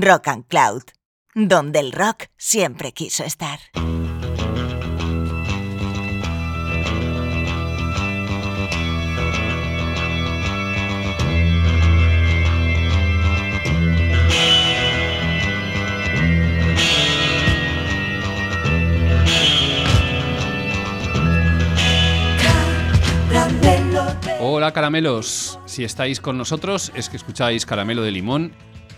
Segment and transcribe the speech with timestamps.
[0.00, 0.82] Rock and Cloud,
[1.34, 3.60] donde el rock siempre quiso estar.
[24.40, 28.52] Hola caramelos, si estáis con nosotros es que escucháis Caramelo de Limón,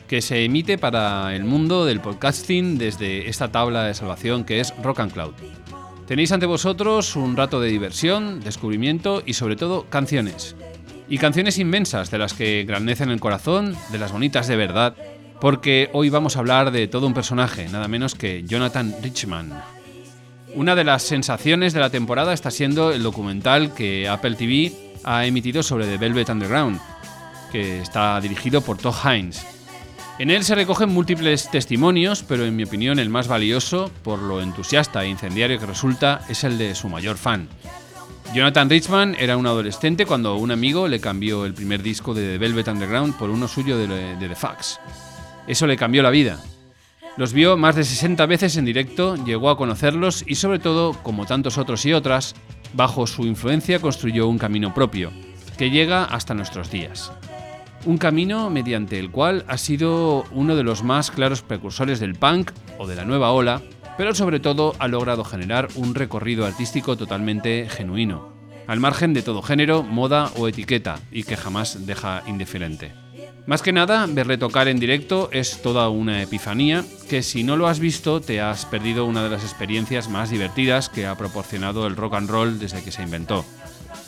[0.07, 4.75] que se emite para el mundo del podcasting desde esta tabla de salvación que es
[4.83, 5.35] Rock and Cloud.
[6.07, 10.55] Tenéis ante vosotros un rato de diversión, descubrimiento y sobre todo canciones.
[11.09, 14.95] Y canciones inmensas de las que grandecen el corazón, de las bonitas de verdad,
[15.41, 19.53] porque hoy vamos a hablar de todo un personaje, nada menos que Jonathan Richman.
[20.55, 24.73] Una de las sensaciones de la temporada está siendo el documental que Apple TV
[25.05, 26.81] ha emitido sobre The Velvet Underground,
[27.51, 29.56] que está dirigido por Todd Hines.
[30.19, 34.41] En él se recogen múltiples testimonios, pero en mi opinión el más valioso, por lo
[34.41, 37.51] entusiasta e incendiario que resulta, es el de su mayor fan.
[38.35, 42.39] Jonathan Richman era un adolescente cuando un amigo le cambió el primer disco de The
[42.39, 44.81] Velvet Underground por uno suyo de, The Fax.
[45.47, 46.41] Eso le cambió la vida.
[47.19, 51.27] Los vio más de 60 veces en directo, llegó a conocerlos y sobre todo, como
[51.27, 52.35] tantos otros y otras,
[52.73, 55.13] bajo su influencia construyó un camino propio,
[55.59, 57.13] que llega hasta nuestros días.
[57.87, 62.51] Un camino mediante el cual ha sido uno de los más claros precursores del punk
[62.79, 63.63] o de la nueva ola,
[63.97, 68.33] pero sobre todo ha logrado generar un recorrido artístico totalmente genuino,
[68.67, 72.93] al margen de todo género, moda o etiqueta, y que jamás deja indiferente.
[73.47, 77.69] Más que nada, verle tocar en directo es toda una epifanía que si no lo
[77.69, 81.95] has visto te has perdido una de las experiencias más divertidas que ha proporcionado el
[81.95, 83.45] rock and roll desde que se inventó.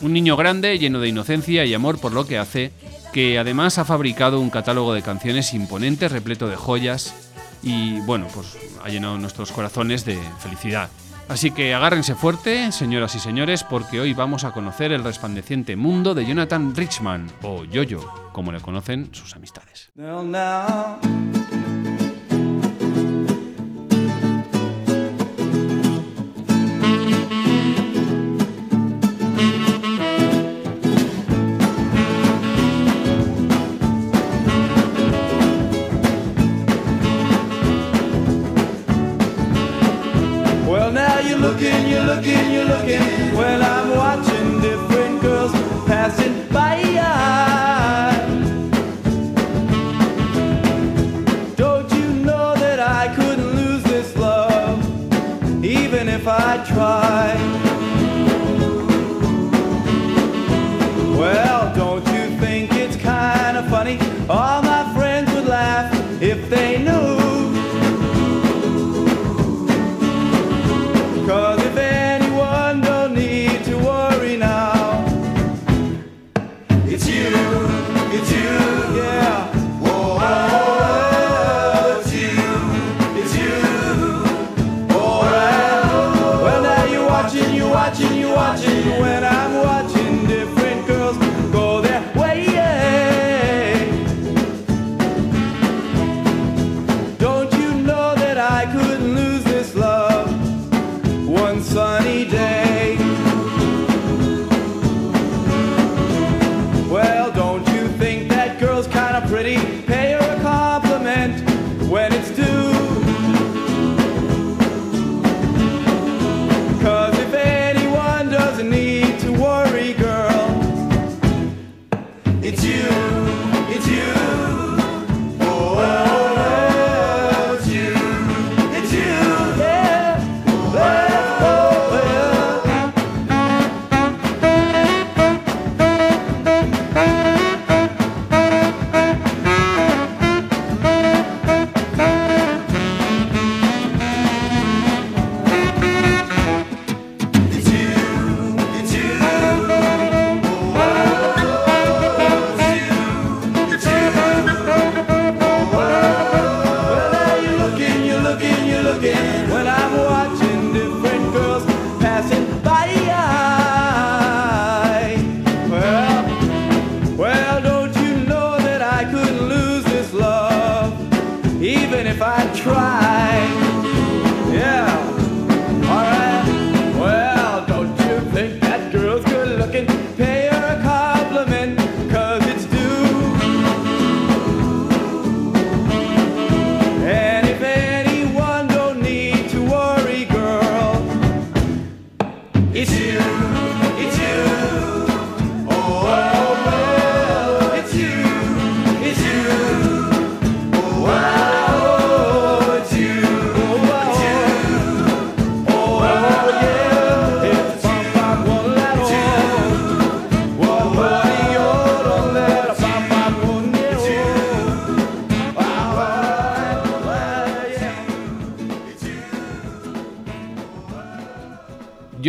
[0.01, 2.73] Un niño grande, lleno de inocencia y amor por lo que hace,
[3.19, 7.33] que además ha fabricado un catálogo de canciones imponente, repleto de joyas
[7.65, 10.89] y bueno, pues ha llenado nuestros corazones de felicidad.
[11.29, 16.15] Así que agárrense fuerte, señoras y señores, porque hoy vamos a conocer el resplandeciente mundo
[16.15, 19.91] de Jonathan Richman, o Yoyo, como le conocen sus amistades.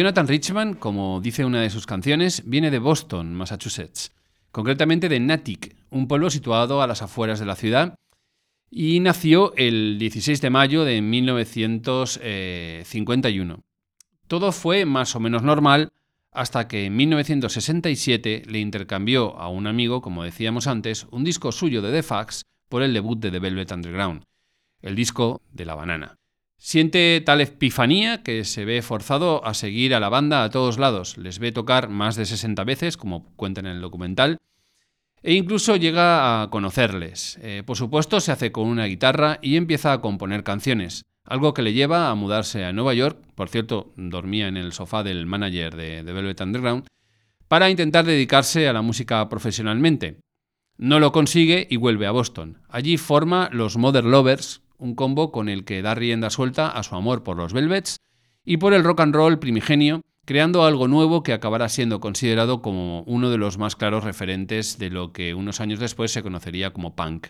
[0.09, 4.11] Jonathan Richman, como dice una de sus canciones, viene de Boston, Massachusetts,
[4.51, 7.94] concretamente de Natick, un pueblo situado a las afueras de la ciudad,
[8.71, 13.59] y nació el 16 de mayo de 1951.
[14.27, 15.91] Todo fue más o menos normal
[16.31, 21.83] hasta que en 1967 le intercambió a un amigo, como decíamos antes, un disco suyo
[21.83, 24.23] de The Fax por el debut de The Velvet Underground,
[24.81, 26.19] el disco de la banana.
[26.59, 31.17] Siente tal epifanía que se ve forzado a seguir a la banda a todos lados,
[31.17, 34.38] les ve tocar más de 60 veces, como cuenta en el documental,
[35.23, 37.39] e incluso llega a conocerles.
[37.41, 41.61] Eh, por supuesto, se hace con una guitarra y empieza a componer canciones algo que
[41.61, 45.75] le lleva a mudarse a Nueva York, por cierto, dormía en el sofá del manager
[45.75, 46.88] de, Velvet Underground,
[47.47, 50.19] para intentar dedicarse a la música profesionalmente.
[50.77, 52.62] No lo consigue y vuelve a Boston.
[52.67, 56.95] Allí forma los Mother Lovers, un combo con el que da rienda suelta a su
[56.95, 57.97] amor por los Velvets
[58.43, 63.03] y por el rock and roll primigenio, creando algo nuevo que acabará siendo considerado como
[63.03, 66.95] uno de los más claros referentes de lo que unos años después se conocería como
[66.95, 67.27] punk.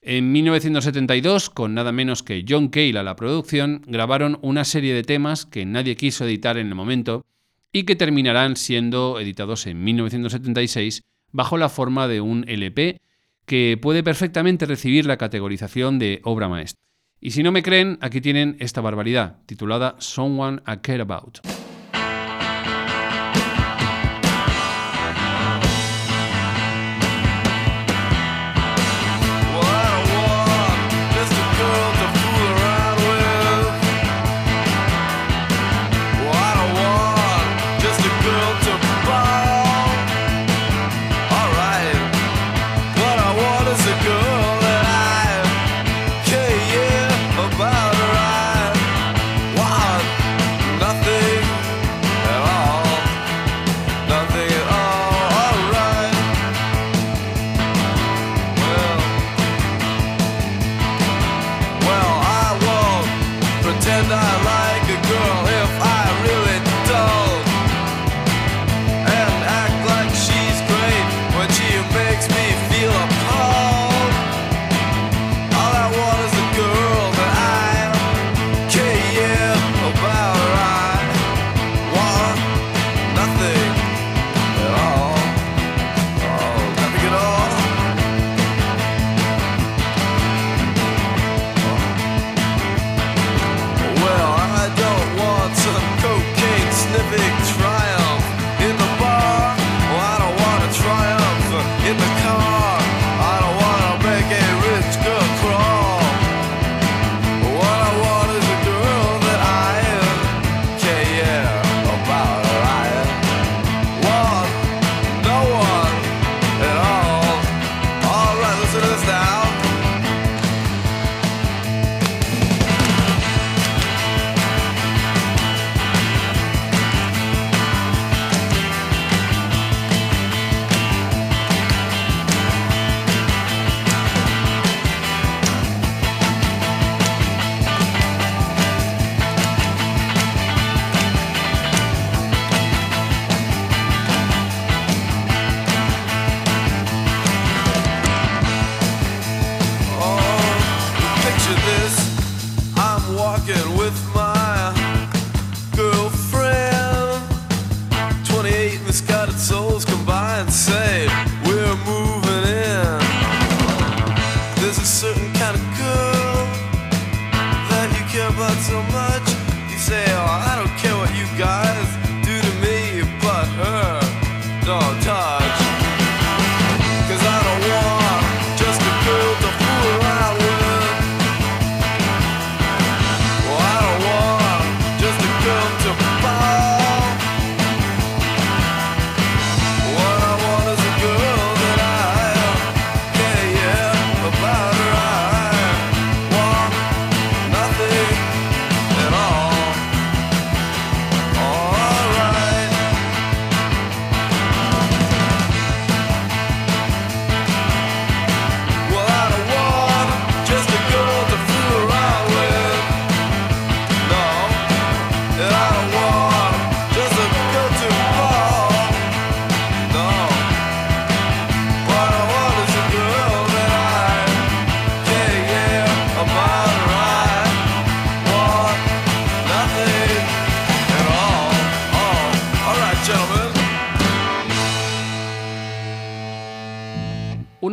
[0.00, 5.04] En 1972, con nada menos que John Cale a la producción, grabaron una serie de
[5.04, 7.24] temas que nadie quiso editar en el momento
[7.72, 13.00] y que terminarán siendo editados en 1976 bajo la forma de un LP
[13.46, 16.82] que puede perfectamente recibir la categorización de obra maestra.
[17.24, 21.38] Y si no me creen, aquí tienen esta barbaridad, titulada Someone I Care About.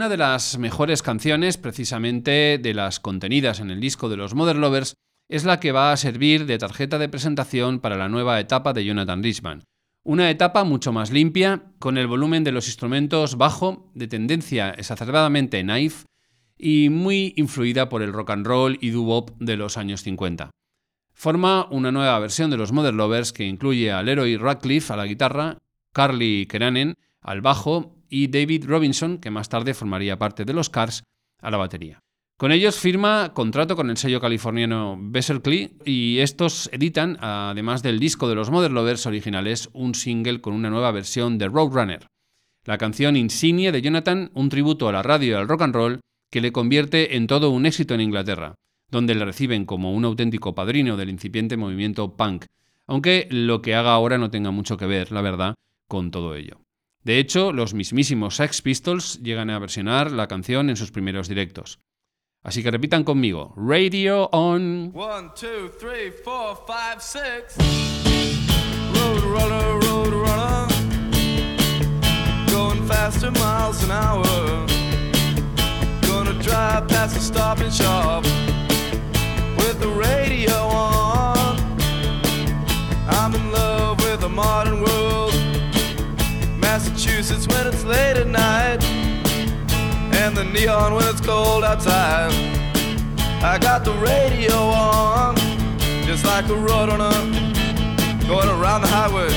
[0.09, 4.55] Una de las mejores canciones, precisamente de las contenidas en el disco de los Mother
[4.55, 4.95] Lovers,
[5.27, 8.83] es la que va a servir de tarjeta de presentación para la nueva etapa de
[8.83, 9.65] Jonathan Richman.
[10.01, 15.61] Una etapa mucho más limpia, con el volumen de los instrumentos bajo, de tendencia exacerbadamente
[15.61, 16.07] knife
[16.57, 20.49] y muy influida por el rock and roll y doo-wop de los años 50.
[21.13, 25.05] Forma una nueva versión de los Mother Lovers que incluye a Leroy Radcliffe a la
[25.05, 25.59] guitarra,
[25.93, 31.03] Carly Keranen al bajo y David Robinson, que más tarde formaría parte de los Cars,
[31.41, 31.99] a la batería.
[32.37, 38.29] Con ellos firma contrato con el sello californiano Besselklee y estos editan, además del disco
[38.29, 42.07] de los Mother Lovers originales, un single con una nueva versión de Roadrunner,
[42.63, 45.99] la canción insignia de Jonathan, un tributo a la radio y al rock and roll
[46.31, 48.55] que le convierte en todo un éxito en Inglaterra,
[48.89, 52.45] donde le reciben como un auténtico padrino del incipiente movimiento punk,
[52.87, 55.55] aunque lo que haga ahora no tenga mucho que ver, la verdad,
[55.87, 56.61] con todo ello.
[57.03, 61.79] De hecho, los mismísimos Sex Pistols llegan a versionar la canción en sus primeros directos.
[62.43, 63.53] Así que repitan conmigo.
[63.57, 64.91] Radio on.
[64.93, 67.55] One, two, three, four, five, six.
[72.51, 74.23] Going faster miles an hour.
[76.07, 78.23] Gonna drive past the stop and shop
[79.57, 81.57] with the radio on.
[83.07, 85.28] I'm in love with the modern world.
[86.99, 88.83] Massachusetts when it's late at night
[90.19, 92.29] and the neon when it's cold outside.
[93.41, 95.37] I got the radio on,
[96.05, 97.09] just like a road runner
[98.27, 99.29] going around the highway.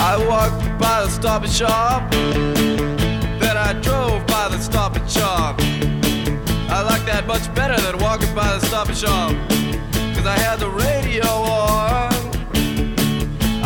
[0.00, 5.56] I walked by the stop and shop, then I drove by the stop and shop.
[6.70, 9.32] I like that much better than walking by the stop and shop,
[10.16, 12.17] cause I had the radio on.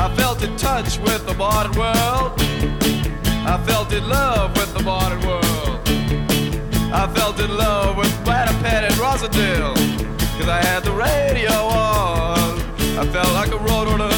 [0.03, 2.33] I felt in touch with the modern world.
[3.47, 5.79] I felt in love with the modern world.
[6.93, 9.77] I felt in love with Platypet and Rosendale.
[10.39, 12.61] Cause I had the radio on.
[12.99, 14.09] I felt like a road runner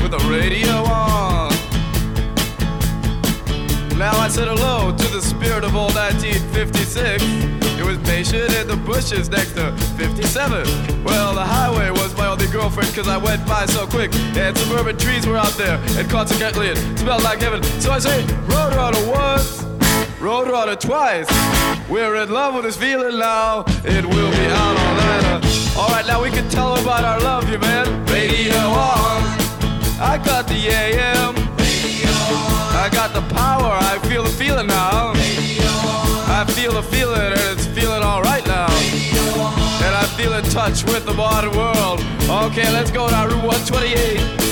[0.00, 1.52] with the radio on.
[3.98, 7.61] Now I said hello to the spirit of old 1956.
[8.12, 11.02] Patient in the bushes next to 57.
[11.02, 14.14] Well, the highway was my only girlfriend cause I went by so quick.
[14.36, 17.62] And suburban trees were out there, and consequently it smelled like heaven.
[17.80, 19.62] So I say, Roadrunner once,
[20.20, 21.26] Roadrunner twice.
[21.88, 23.64] We're in love with this feeling now.
[23.82, 25.74] It will be out all night.
[25.74, 27.86] Alright, now we can tell about our love, you man.
[28.08, 29.22] Radio on.
[29.98, 31.34] I got the AM.
[31.56, 32.76] Radio on.
[32.76, 35.14] I got the power, I feel the feeling now.
[36.32, 38.66] I feel the feeling, and it's feeling alright now.
[39.84, 42.00] And I feel in touch with the modern world.
[42.46, 44.51] Okay, let's go to Route 128.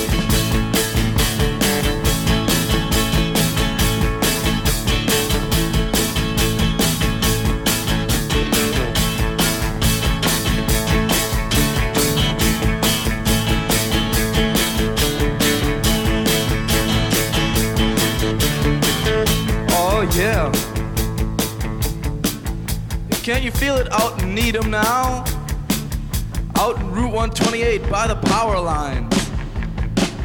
[23.30, 25.24] Can't you feel it out in Needham now?
[26.56, 29.08] Out in Route 128 by the power line.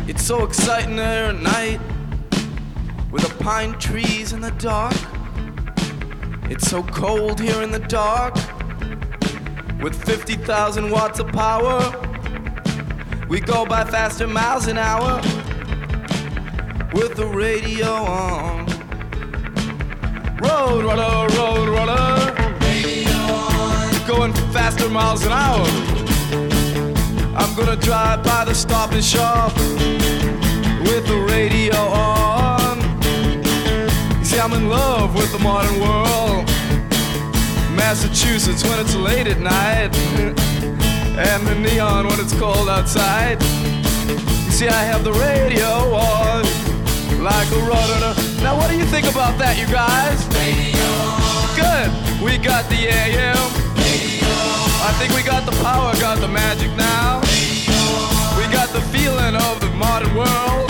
[0.07, 1.79] It's so exciting there at night
[3.12, 4.95] with the pine trees in the dark.
[6.50, 8.33] It's so cold here in the dark
[9.83, 11.79] with 50,000 watts of power.
[13.29, 15.17] We go by faster miles an hour
[16.91, 18.65] with the radio on.
[20.41, 22.25] Road runner, road.
[24.15, 25.67] Going faster miles an hour.
[27.36, 29.53] I'm gonna drive by the stop and shop
[30.88, 32.77] with the radio on.
[34.19, 36.48] You see, I'm in love with the modern world.
[37.75, 39.93] Massachusetts when it's late at night,
[41.19, 43.41] and the neon when it's cold outside.
[44.45, 46.45] You see, I have the radio on
[47.22, 48.15] like a runner.
[48.41, 50.25] Now, what do you think about that, you guys?
[50.39, 51.55] Radio on.
[51.60, 52.24] Good.
[52.24, 53.75] We got the AM.
[54.86, 57.18] I think we got the power, got the magic now.
[58.38, 60.70] We got the feeling of the modern world.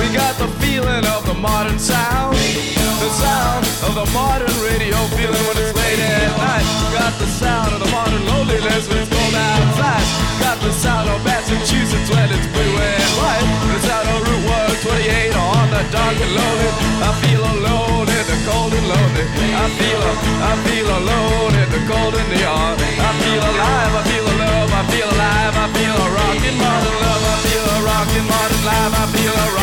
[0.00, 2.34] We got the feeling of the modern sound.
[2.34, 6.64] The sound of the modern radio feeling when it's late at night.
[6.96, 8.88] Got the sound of the modern loneliness
[9.34, 10.06] outside.
[10.40, 13.46] Got the sound of Massachusetts when it's blue and white.
[13.74, 14.46] The sound of Route
[14.86, 16.70] 128 on the dark and lonely.
[17.02, 19.24] I feel alone in the cold and lonely.
[19.54, 20.02] I feel,
[20.40, 22.74] I feel alone in the cold and neon.
[22.78, 27.22] I feel alive, I feel love, I feel alive, I feel a rockin' modern love,
[27.24, 29.54] I feel a rockin' modern life, I feel a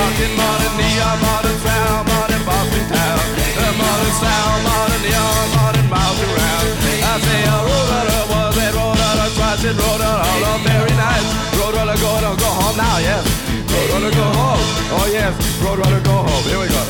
[1.17, 3.19] modern sound, modern Boston town.
[3.57, 6.67] The modern sound, modern neon, modern miles around.
[7.03, 11.27] I say, oh, a roadrunner was a roadrunner, twice it roadrunner, all of very nice.
[11.55, 13.25] Roadrunner, go, don't go home now, yes.
[13.67, 14.60] Roadrunner, go home.
[14.93, 16.43] Oh, yes, roadrunner, go home.
[16.43, 16.81] Here we go.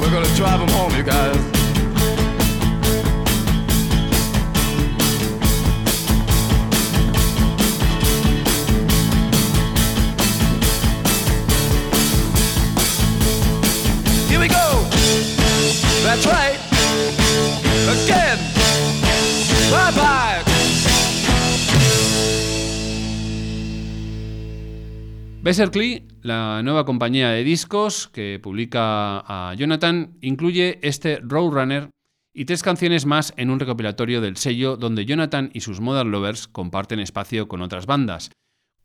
[0.00, 1.36] We're gonna drive him home, you guys.
[14.28, 14.88] Here we go.
[16.02, 16.63] That's right.
[25.44, 31.90] Besserkly, la nueva compañía de discos que publica a Jonathan, incluye este Roadrunner
[32.32, 36.48] y tres canciones más en un recopilatorio del sello donde Jonathan y sus Modern Lovers
[36.48, 38.30] comparten espacio con otras bandas.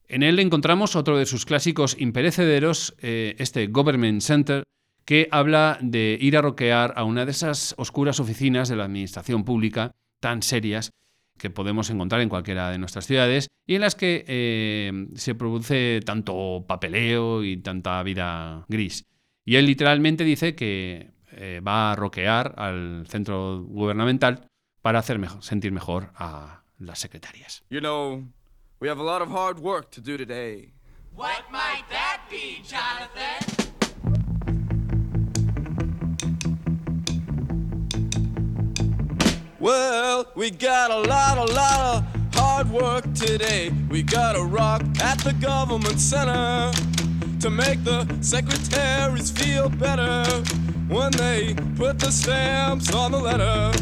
[0.10, 4.64] En él encontramos otro de sus clásicos imperecederos, eh, este Government Center,
[5.06, 9.46] que habla de ir a roquear a una de esas oscuras oficinas de la administración
[9.46, 10.92] pública tan serias
[11.40, 16.02] que podemos encontrar en cualquiera de nuestras ciudades y en las que eh, se produce
[16.06, 19.06] tanto papeleo y tanta vida gris.
[19.46, 24.48] Y él literalmente dice que eh, va a roquear al centro gubernamental
[24.82, 27.64] para hacer mejor- sentir mejor a las secretarias.
[27.70, 28.24] You know,
[28.80, 30.74] we have a lot of hard work to do today.
[31.16, 33.69] What might that be, Jonathan?
[39.60, 43.74] Well, we got a lot, a lot of hard work today.
[43.90, 46.72] We gotta rock at the government center
[47.42, 50.24] to make the secretaries feel better
[50.88, 53.78] when they put the stamps on the letter.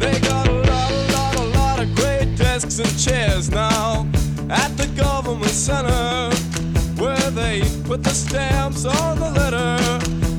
[0.00, 4.08] They got a lot, a lot, a lot of great desks and chairs now
[4.50, 6.34] at the government center
[7.00, 9.78] where they put the stamps on the letter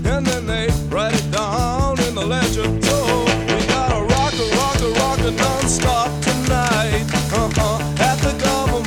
[0.09, 2.82] and then they write it down in the ledger.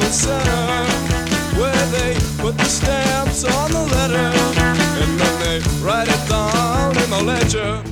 [0.07, 7.11] Where they put the stamps on the letter and then they write it down in
[7.11, 7.83] the ledger.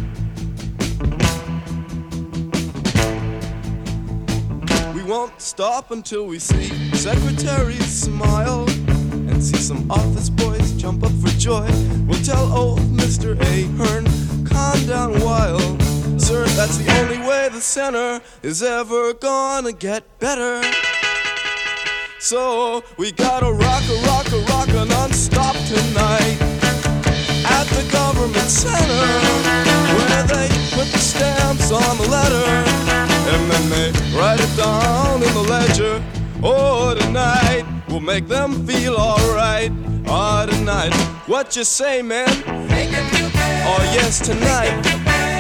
[4.94, 8.70] We won't stop until we see secretaries smile
[9.29, 11.68] and see some office boys jump up for joy.
[12.07, 13.37] We'll tell old Mr.
[13.40, 14.05] Ahern,
[14.46, 15.59] calm down while.
[16.20, 20.62] Sir, that's the only way the center is ever gonna get better.
[22.24, 26.40] So we gotta rock a rock a rock a non-stop tonight
[27.44, 29.04] at the government center
[29.92, 32.46] where they put the stamps on the letter
[33.28, 36.02] and then they write it down in the ledger.
[36.42, 39.70] Oh, tonight we'll make them feel alright.
[40.06, 40.94] Oh, tonight,
[41.26, 42.26] what you say, man?
[42.48, 44.72] Oh, yes, tonight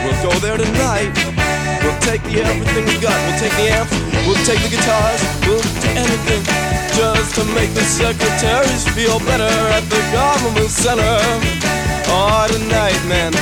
[0.04, 1.14] we'll go there tonight.
[1.82, 3.16] We'll take the everything we got.
[3.26, 3.92] We'll take the amps.
[4.26, 5.22] We'll take the guitars.
[5.48, 6.63] We'll do anything
[6.96, 11.18] just to make the secretaries feel better at the government center.
[12.06, 13.32] Oh, tonight, man.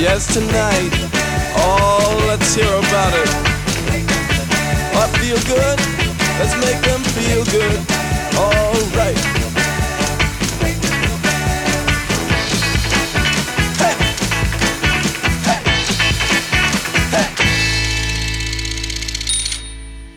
[0.00, 0.90] Yes, tonight.
[1.56, 3.28] Oh, let's hear about it.
[4.96, 5.78] What feel good?
[6.38, 7.78] Let's make them feel good.
[8.38, 8.74] All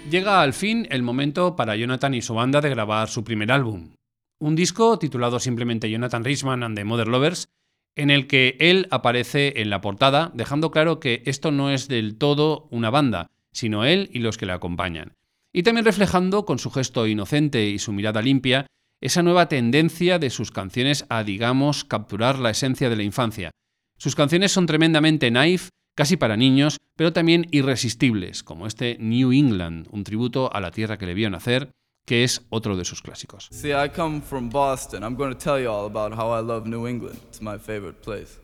[0.09, 3.95] Llega al fin el momento para Jonathan y su banda de grabar su primer álbum.
[4.39, 7.49] Un disco titulado simplemente Jonathan Richman and the Mother Lovers,
[7.97, 12.17] en el que él aparece en la portada, dejando claro que esto no es del
[12.17, 15.13] todo una banda, sino él y los que le acompañan.
[15.51, 18.65] Y también reflejando, con su gesto inocente y su mirada limpia,
[19.01, 23.51] esa nueva tendencia de sus canciones a, digamos, capturar la esencia de la infancia.
[23.97, 25.67] Sus canciones son tremendamente naif,
[25.97, 30.99] casi para niños, pero también irresistibles, como este New England, un tributo a la tierra
[30.99, 31.71] que le vio nacer,
[32.05, 33.49] que es otro de sus clásicos.
[33.51, 35.03] See, I come from Boston.
[35.03, 37.19] I'm going to tell you all about how I love New England.
[37.29, 38.37] It's my favorite place.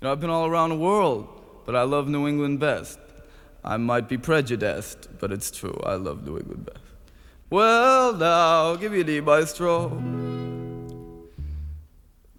[0.00, 1.26] You know, I've been all around the world,
[1.66, 3.00] but I love New England best.
[3.64, 5.78] I might be prejudiced, but it's true.
[5.84, 6.78] I love New England best.
[7.50, 9.90] Well, now, give me the maestro.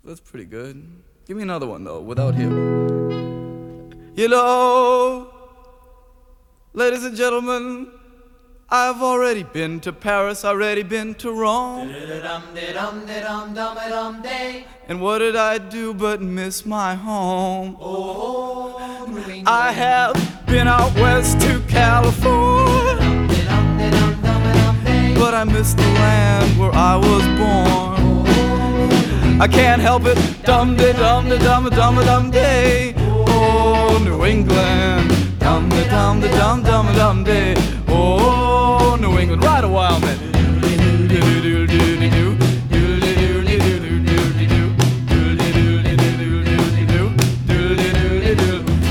[0.06, 0.82] That's pretty good.
[1.28, 3.39] Give me another one, though, without him.
[4.28, 5.32] Know,
[6.74, 7.88] ladies and gentlemen,
[8.70, 11.90] I've already been to Paris, already been to Rome.
[14.88, 17.78] And what did I do but miss my home?
[19.48, 23.26] I have been out west to California,
[25.18, 28.28] but I miss the land where I was born.
[29.42, 30.18] I can't help it.
[30.44, 32.99] Dum de dum de dum dum dum day.
[33.92, 35.10] Oh, New England.
[35.40, 37.56] Dum de dum de dum dum dum day.
[37.88, 39.44] Oh, New England.
[39.44, 40.18] Right a while, man.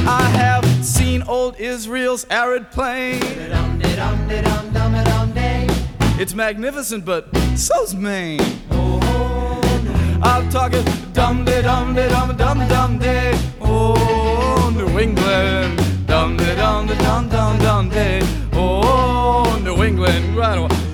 [0.06, 3.22] I have seen old Israel's arid plain.
[6.20, 8.40] It's magnificent, but so's Maine.
[10.20, 13.38] I'm talking dum de dum de dum dum dum day.
[13.60, 14.27] Oh,
[14.78, 15.80] New England.
[16.06, 18.22] Dum de dum de dum dum dum day.
[18.52, 20.36] Oh, New England.
[20.36, 20.87] Right.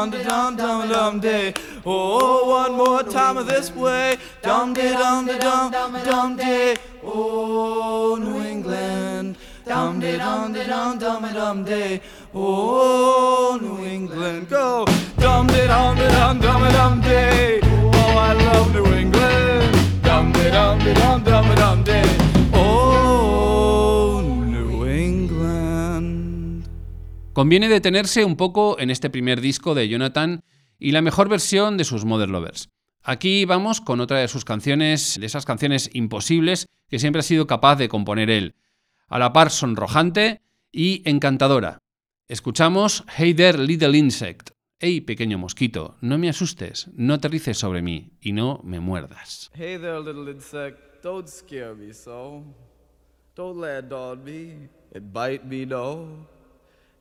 [0.00, 1.52] Dum de dum dum dum day.
[1.84, 4.16] Oh, one more time of this way.
[4.40, 6.74] Dum de dum de dum dum day.
[7.04, 9.36] Oh, New England.
[9.66, 12.00] Dum de dum de dum dum dum day.
[12.32, 14.48] Oh, New England.
[14.48, 14.86] Go.
[15.18, 17.60] Dum de dum de dum dum dum day.
[17.62, 20.02] Oh, I love New England.
[20.02, 22.08] Dum de dum de dum dum dum day.
[22.54, 23.29] Oh,
[27.40, 30.44] Conviene detenerse un poco en este primer disco de Jonathan
[30.78, 32.68] y la mejor versión de sus Mother Lovers.
[33.02, 37.46] Aquí vamos con otra de sus canciones, de esas canciones imposibles que siempre ha sido
[37.46, 38.56] capaz de componer él.
[39.08, 41.78] A la par sonrojante y encantadora.
[42.28, 44.50] Escuchamos Hey There Little Insect.
[44.78, 49.50] Hey pequeño mosquito, no me asustes, no aterrices sobre mí y no me muerdas.
[49.54, 52.44] Hey there, little insect, don't scare me so.
[53.34, 56.28] Don't land on me and bite me, no.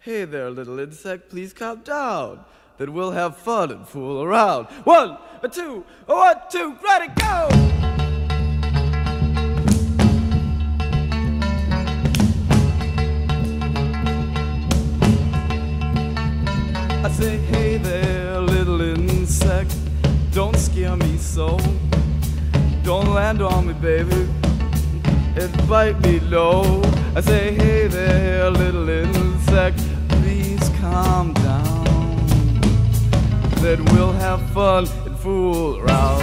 [0.02, 2.46] Hey there, little insect, please calm down.
[2.78, 4.68] Then we'll have fun and fool around.
[4.86, 7.50] One, a two, a one, two, ready, go!
[17.04, 19.76] I say, hey there, little insect,
[20.32, 21.60] don't scare me so.
[22.84, 24.30] Don't land on me, baby,
[25.36, 26.82] and bite me low.
[27.18, 29.19] I say, hey there, little insect,
[30.08, 32.16] please calm down.
[33.62, 36.22] Then we'll have fun and fool around.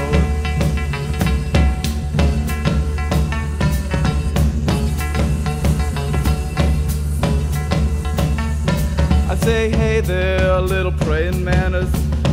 [9.31, 11.93] I say, hey there, little praying mantis.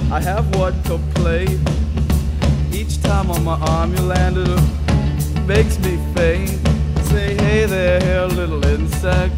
[0.09, 1.59] I have one complaint.
[2.71, 4.47] Each time on my arm you landed,
[5.45, 6.49] makes me faint.
[7.09, 9.33] Say, hey there, little insect,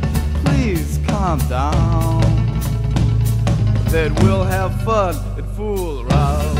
[1.17, 2.21] calm down.
[3.88, 6.58] Then we'll have fun and fool around.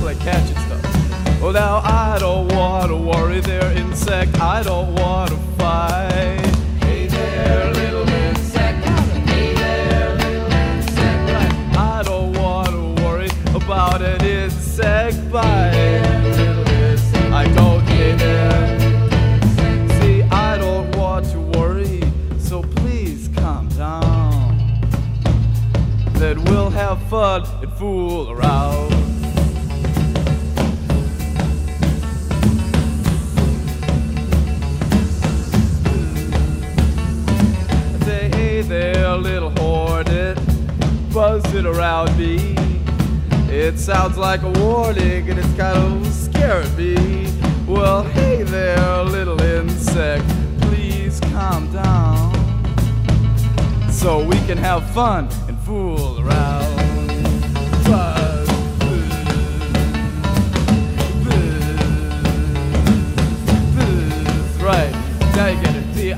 [0.00, 1.40] Play catch and stuff.
[1.42, 4.40] Well, now I don't want to worry there, insect.
[4.40, 6.46] I don't want to fight.
[6.84, 8.84] Hey there, little insect.
[9.30, 11.76] Hey there, little insect.
[11.76, 16.03] I don't want to worry about an insect bite.
[26.94, 28.92] Have fun and fool around.
[37.92, 40.38] I Say, hey there, little hornet,
[41.12, 42.54] buzzing around me.
[43.48, 47.28] It sounds like a warning and it's kind of scaring me.
[47.66, 50.28] Well, hey there, little insect,
[50.60, 52.32] please calm down.
[53.90, 56.63] So we can have fun and fool around.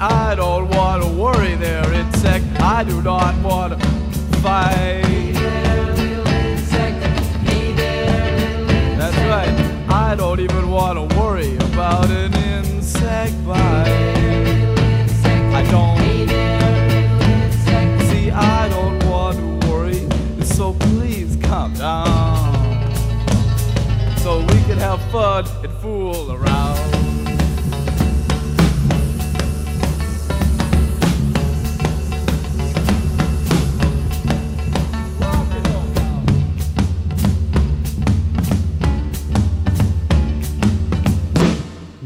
[0.01, 2.45] I don't want to worry there, insect.
[2.61, 3.89] I do not want to
[4.39, 5.33] fight.
[8.99, 9.49] That's right.
[9.89, 13.87] I don't even want to worry about an insect bite.
[15.55, 15.99] I don't.
[18.09, 20.07] See, I don't want to worry,
[20.45, 22.55] so please calm down.
[24.19, 26.66] So we can have fun and fool around.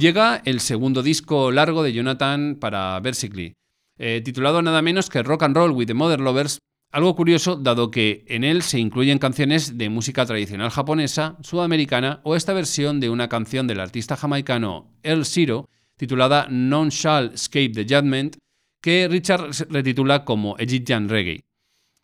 [0.00, 3.52] Llega el segundo disco largo de Jonathan para Versically,
[3.98, 6.58] eh, titulado nada menos que Rock and Roll with the Mother Lovers,
[6.90, 12.34] algo curioso dado que en él se incluyen canciones de música tradicional japonesa, sudamericana o
[12.34, 17.84] esta versión de una canción del artista jamaicano Earl Zero titulada Non Shall Escape the
[17.84, 18.38] Judgment,
[18.80, 21.44] que Richard retitula como Egyptian Reggae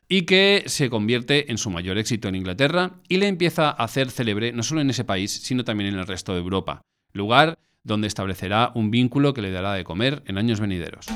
[0.07, 4.11] y que se convierte en su mayor éxito en Inglaterra y le empieza a hacer
[4.11, 6.83] célebre no solo en ese país, sino también en el resto de Europa,
[7.15, 11.07] lugar donde establecerá un vínculo que le dará de comer en años venideros.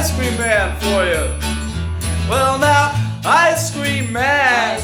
[0.00, 1.28] Ice Cream Man for you.
[2.26, 4.80] Well, now, Ice Cream Man,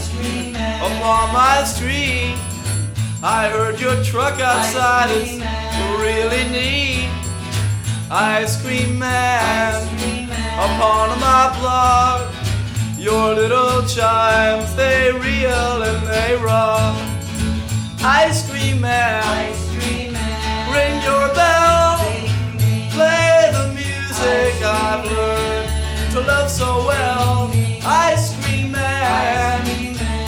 [0.76, 2.37] upon my street.
[3.22, 5.40] I heard your truck outside is
[5.96, 7.09] really neat.
[8.11, 9.72] Ice Cream Man,
[10.59, 12.31] upon my block.
[12.98, 16.94] Your little chimes, they reel and they rock.
[18.02, 19.24] Ice Cream Man,
[20.70, 21.76] ring your bell.
[26.16, 27.50] To love so well.
[27.85, 29.66] Ice Cream Man,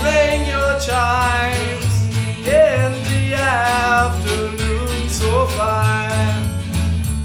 [0.05, 1.95] ring your chimes
[2.45, 6.45] in the afternoon so fine.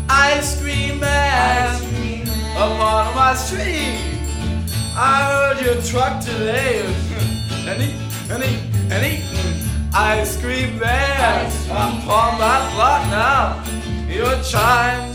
[0.07, 1.81] Ice Cream Man,
[2.55, 3.99] upon my street.
[4.95, 6.85] I heard your truck today,
[7.67, 7.97] and eat,
[8.31, 8.61] and eat,
[8.93, 9.23] and eat.
[9.93, 13.63] Ice cream man, upon my block now.
[14.07, 15.12] Your chimes,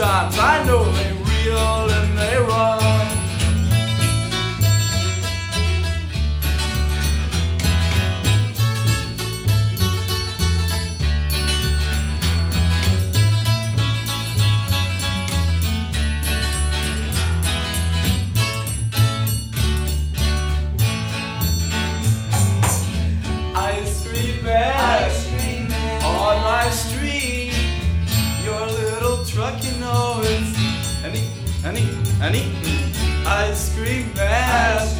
[0.00, 1.07] I know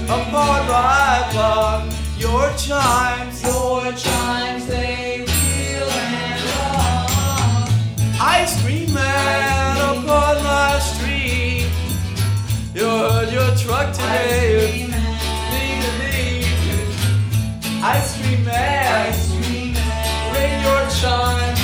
[0.09, 1.93] upon my block.
[2.17, 7.69] Your chimes, your chimes, they reel and rock.
[8.21, 11.69] Ice cream man, upon my street.
[12.75, 14.89] You heard your truck today.
[14.89, 14.93] it's
[15.53, 16.45] ding-a-ding.
[17.85, 21.57] Ice cream man, ice cream man, ring your chime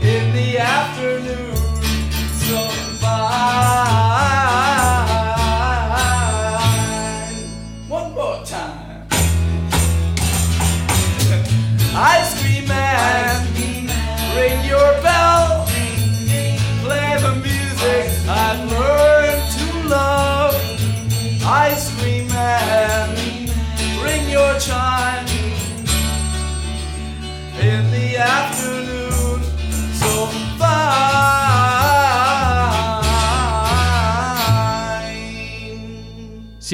[0.00, 1.53] in the afternoon.
[12.70, 13.33] Ice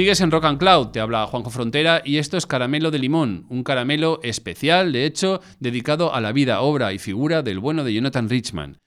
[0.01, 3.45] Sigues en Rock and Cloud, te habla Juanjo Frontera y esto es Caramelo de Limón,
[3.51, 7.93] un caramelo especial, de hecho, dedicado a la vida, obra y figura del bueno de
[7.93, 8.79] Jonathan Richman,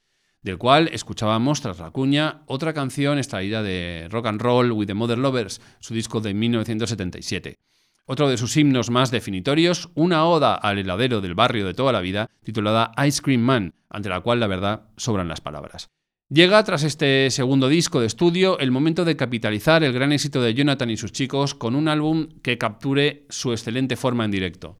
[0.41, 4.95] del cual escuchábamos tras la cuña otra canción extraída de Rock and Roll with the
[4.95, 7.59] Mother Lovers, su disco de 1977.
[8.07, 12.01] Otro de sus himnos más definitorios, una oda al heladero del barrio de toda la
[12.01, 15.91] vida, titulada Ice Cream Man, ante la cual la verdad sobran las palabras.
[16.29, 20.53] Llega tras este segundo disco de estudio el momento de capitalizar el gran éxito de
[20.53, 24.77] Jonathan y sus chicos con un álbum que capture su excelente forma en directo.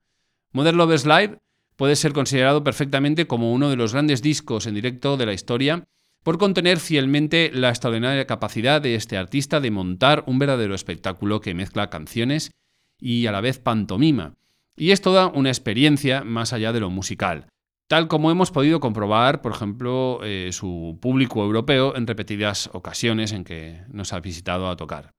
[0.54, 1.38] Mother Lovers Live
[1.76, 5.84] puede ser considerado perfectamente como uno de los grandes discos en directo de la historia
[6.24, 11.54] por contener fielmente la extraordinaria capacidad de este artista de montar un verdadero espectáculo que
[11.54, 12.52] mezcla canciones
[13.00, 14.36] y a la vez pantomima.
[14.76, 17.48] Y es toda una experiencia más allá de lo musical,
[17.88, 23.44] tal como hemos podido comprobar, por ejemplo, eh, su público europeo en repetidas ocasiones en
[23.44, 25.12] que nos ha visitado a tocar.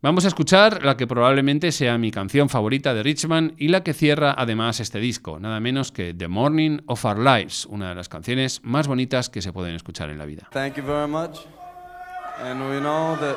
[0.00, 3.94] Vamos a escuchar la que probablemente sea mi canción favorita de Richman y la que
[3.94, 8.08] cierra además este disco, nada menos que The Morning of Our Lives, una de las
[8.08, 10.48] canciones más bonitas que se pueden escuchar en la vida.
[10.52, 11.40] Thank you very much.
[12.40, 13.36] And we know that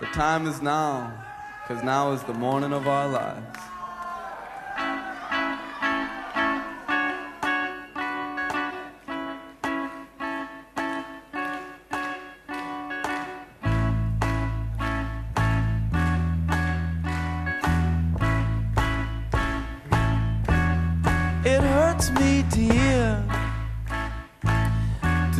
[0.00, 1.12] the time is now,
[1.68, 3.73] because now is the morning of our lives.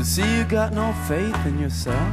[0.05, 2.13] To see you got no faith in yourself.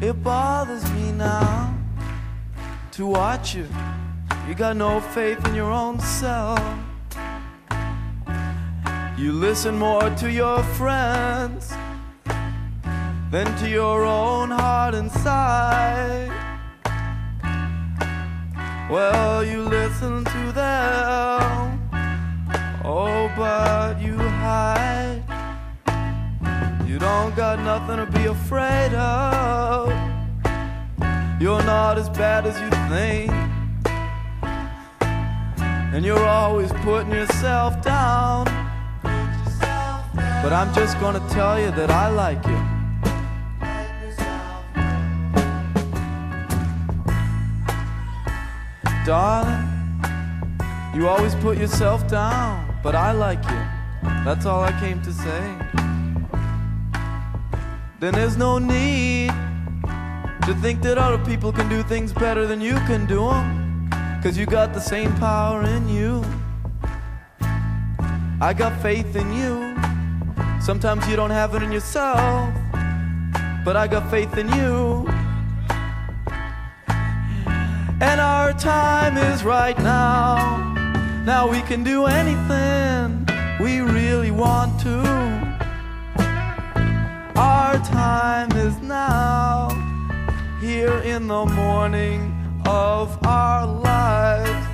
[0.00, 1.74] It bothers me now
[2.92, 3.66] to watch you.
[4.46, 6.60] You got no faith in your own self.
[9.18, 11.72] You listen more to your friends
[13.30, 16.30] than to your own heart inside.
[18.90, 21.82] Well, you listen to them.
[22.84, 24.11] Oh, but you
[27.78, 29.88] nothing to be afraid of.
[31.40, 33.32] You're not as bad as you think.
[35.94, 38.44] And you're always putting yourself down.
[40.42, 42.60] But I'm just gonna tell you that I like you.
[49.06, 49.64] Darling,
[50.94, 53.62] you always put yourself down, but I like you.
[54.26, 55.61] That's all I came to say.
[58.02, 62.74] Then there's no need to think that other people can do things better than you
[62.90, 63.88] can do them.
[64.20, 66.24] Cause you got the same power in you.
[68.40, 69.76] I got faith in you.
[70.60, 72.52] Sometimes you don't have it in yourself,
[73.64, 75.06] but I got faith in you.
[78.00, 80.74] And our time is right now.
[81.24, 83.28] Now we can do anything
[83.60, 85.21] we really want to.
[87.42, 89.68] Our time is now.
[90.60, 92.32] Here in the morning
[92.66, 94.66] of our lives.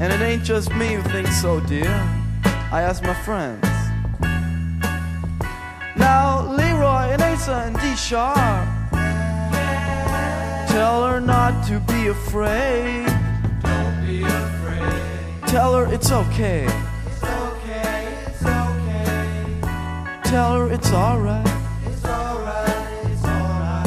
[0.00, 1.90] And it ain't just me who thinks so, dear.
[2.70, 3.64] I asked my friends.
[5.96, 8.68] Now, Leroy and Asa and D Sharpe.
[10.70, 13.06] Tell her not to be afraid.
[13.64, 15.48] Don't be afraid.
[15.48, 15.92] Tell her.
[15.92, 16.68] It's okay,
[20.30, 21.44] Tell her it's alright.
[21.86, 23.86] It's alright, it's alright.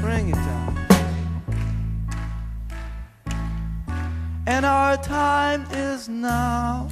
[0.00, 0.76] Bring it down.
[4.46, 6.88] And our time is now.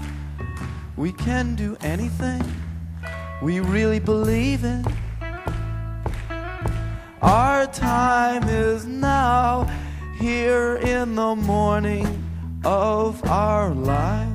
[0.97, 2.43] We can do anything
[3.41, 4.85] we really believe in.
[7.23, 9.71] Our time is now,
[10.19, 12.25] here in the morning
[12.65, 14.28] of our lives.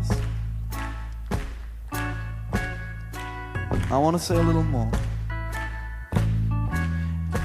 [3.94, 4.90] I want to say a little more.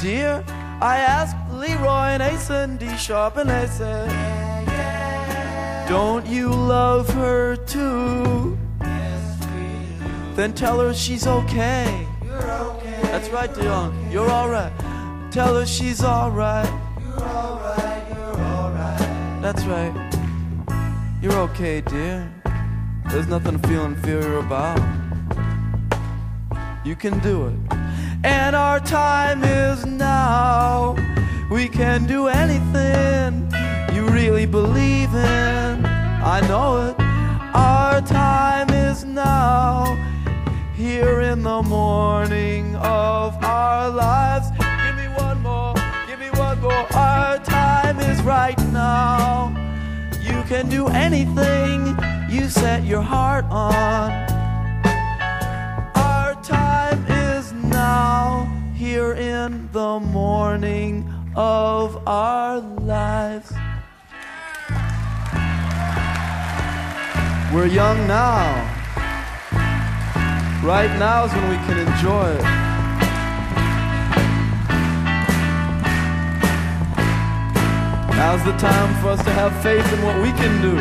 [0.00, 0.42] Dear,
[0.80, 4.08] I asked Leroy and Ace and D Sharpe, and they said,
[5.90, 8.56] Don't you love her too?
[10.36, 12.06] Then tell her she's okay.
[12.24, 14.10] You're okay, That's right, Dion.
[14.10, 14.72] You're alright.
[15.30, 16.72] Tell her she's alright.
[16.98, 19.42] you're alright, you're alright.
[19.42, 19.92] That's right.
[21.20, 22.32] You're okay, dear.
[23.10, 24.97] There's nothing to feel inferior about.
[26.88, 27.76] You can do it.
[28.24, 30.96] And our time is now.
[31.50, 33.52] We can do anything
[33.94, 35.84] you really believe in.
[35.84, 36.96] I know it.
[37.54, 39.98] Our time is now.
[40.74, 44.48] Here in the morning of our lives.
[44.52, 45.74] Give me one more.
[46.06, 46.86] Give me one more.
[46.96, 49.52] Our time is right now.
[50.22, 51.98] You can do anything
[52.30, 54.27] you set your heart on.
[58.88, 63.52] Here in the morning of our lives.
[67.52, 68.46] We're young now.
[70.64, 72.44] Right now is when we can enjoy it.
[78.16, 80.74] Now's the time for us to have faith in what we can do.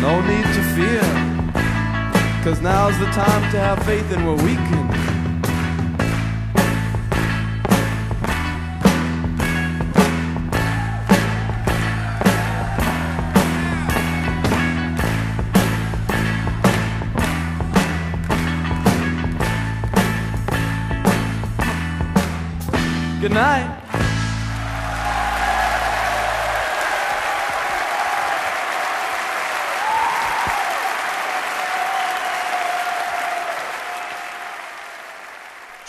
[0.00, 1.39] No need to fear.
[2.42, 5.09] Cause now's the time to have faith in what we can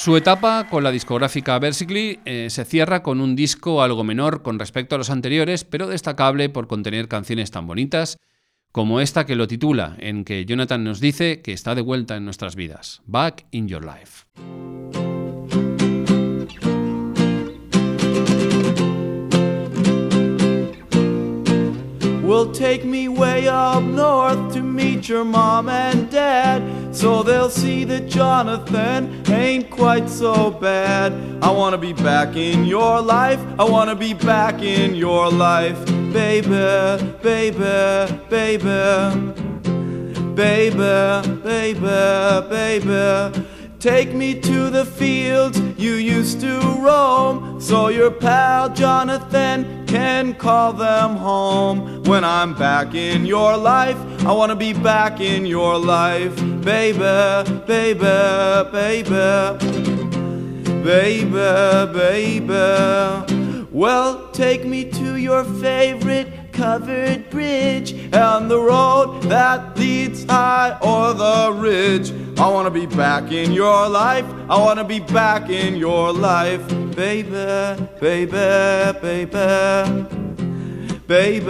[0.02, 4.58] Su etapa con la discográfica Versically eh, se cierra con un disco algo menor con
[4.58, 8.18] respecto a los anteriores, pero destacable por contener canciones tan bonitas
[8.72, 12.26] como esta que lo titula, en que Jonathan nos dice que está de vuelta en
[12.26, 14.71] nuestras vidas, Back in Your Life.
[22.46, 26.60] Will take me way up north to meet your mom and dad.
[26.96, 31.14] So they'll see that Jonathan ain't quite so bad.
[31.44, 33.40] I wanna be back in your life.
[33.60, 35.78] I wanna be back in your life.
[36.12, 38.72] Baby, baby, baby.
[40.34, 43.51] Baby, baby, baby.
[43.82, 50.72] Take me to the fields you used to roam, so your pal Jonathan can call
[50.72, 52.04] them home.
[52.04, 58.70] When I'm back in your life, I wanna be back in your life, baby, baby,
[58.72, 59.58] baby.
[60.84, 63.66] Baby, baby.
[63.72, 71.14] Well, take me to your favorite covered bridge and the road that leads high o'er
[71.14, 72.12] the ridge.
[72.40, 74.26] I wanna be back in your life.
[74.50, 80.22] I wanna be back in your life, baby, baby, baby.
[81.08, 81.44] Baby,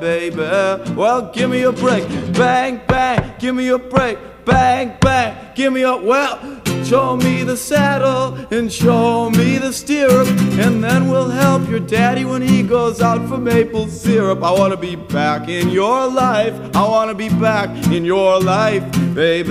[0.00, 2.04] baby, well, give me a break.
[2.32, 4.18] Bang, bang, give me a break.
[4.44, 6.57] Bang, bang, give me a well.
[6.88, 10.26] Show me the saddle and show me the stirrup,
[10.58, 14.42] and then we'll help your daddy when he goes out for maple syrup.
[14.42, 16.54] I wanna be back in your life.
[16.74, 18.82] I wanna be back in your life,
[19.14, 19.50] baby,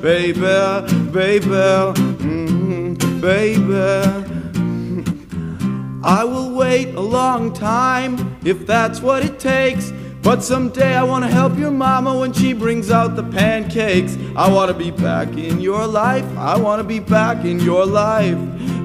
[0.00, 1.48] baby, baby,
[2.22, 4.36] mm, baby.
[6.04, 9.92] I will wait a long time if that's what it takes.
[10.22, 14.18] But someday I wanna help your mama when she brings out the pancakes.
[14.36, 16.26] I wanna be back in your life.
[16.36, 18.38] I wanna be back in your life.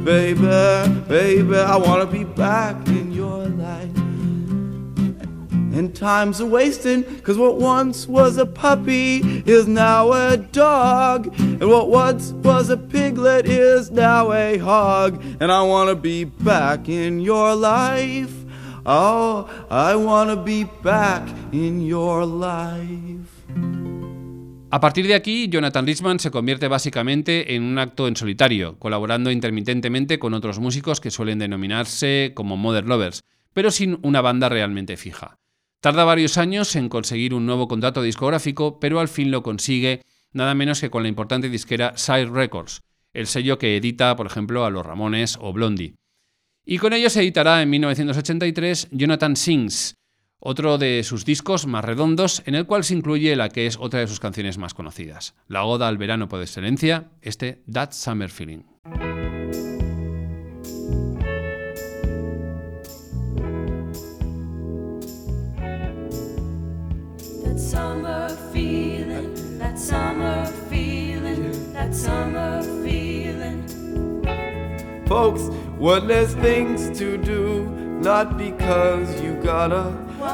[0.05, 0.45] Baby,
[1.07, 3.91] baby, I wanna be back in your life.
[5.77, 11.36] And time's a wasting, cause what once was a puppy is now a dog.
[11.38, 15.21] And what once was a piglet is now a hog.
[15.41, 18.45] And I wanna be back in your life.
[18.88, 23.31] Oh, I wanna be back in your life.
[24.69, 29.31] A partir de aquí, Jonathan Richman se convierte básicamente en un acto en solitario, colaborando
[29.31, 33.23] intermitentemente con otros músicos que suelen denominarse como Mother Lovers,
[33.53, 35.39] pero sin una banda realmente fija.
[35.79, 40.53] Tarda varios años en conseguir un nuevo contrato discográfico, pero al fin lo consigue nada
[40.53, 42.81] menos que con la importante disquera Side Records,
[43.13, 45.95] el sello que edita, por ejemplo, a Los Ramones o Blondie.
[46.68, 49.93] Y con ello se editará en 1983 Jonathan Sings,
[50.39, 53.99] otro de sus discos más redondos, en el cual se incluye la que es otra
[53.99, 58.63] de sus canciones más conocidas, la Oda al Verano por excelencia, este That Summer Feeling.
[67.43, 73.63] That summer feeling, that summer feeling, that summer feeling.
[75.05, 75.51] Folks,
[75.86, 77.63] when there's things to do,
[78.01, 79.83] not because you gotta.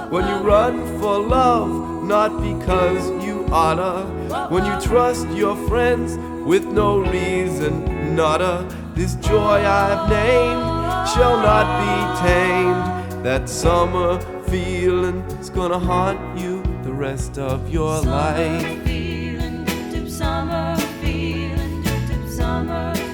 [0.10, 4.06] When you run for love, not because you oughta.
[4.48, 6.16] When you trust your friends
[6.48, 8.66] with no reason, nada.
[8.96, 13.26] This joy I've named shall not be tamed.
[13.26, 18.86] That summer feeling is gonna haunt you the rest of your life.
[18.86, 23.11] Feeling, dip, summer feeling, dip, dip, summer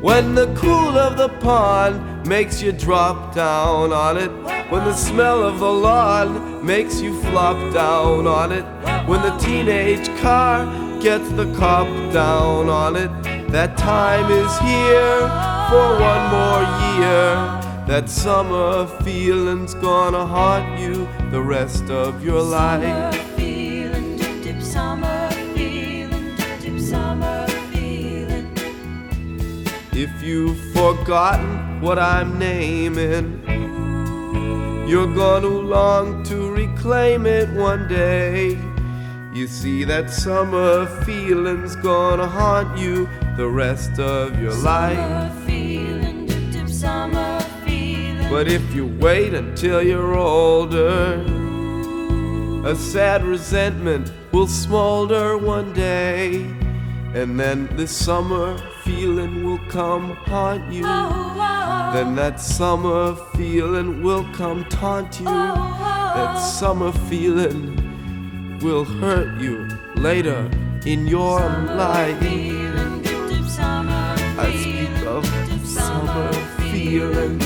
[0.00, 4.30] When the cool of the pond makes you drop down on it.
[4.70, 8.64] When the smell of the lawn makes you flop down on it.
[9.06, 10.64] When the teenage car
[11.02, 13.10] gets the cop down on it.
[13.50, 15.20] That time is here
[15.68, 16.62] for one more
[16.96, 17.60] year.
[17.86, 22.82] That summer feeling's gonna haunt you the rest of your life.
[22.82, 25.09] Summer feeling, dip, dip, summer
[30.14, 33.42] If you've forgotten what I'm naming,
[34.86, 38.58] you're gonna long to reclaim it one day.
[39.32, 45.32] You see, that summer feeling's gonna haunt you the rest of your life.
[45.46, 48.28] Feeling, dip, dip, summer feeling.
[48.28, 51.24] But if you wait until you're older,
[52.66, 56.44] a sad resentment will smolder one day.
[57.14, 58.56] And then this summer
[58.90, 60.82] feeling will come haunt you.
[60.82, 65.26] Then that summer feeling will come taunt you.
[65.26, 70.50] That summer feeling will hurt you later
[70.86, 72.18] in your life.
[72.18, 77.38] Feeling, dip, dip, summer I speak of dip, summer feeling.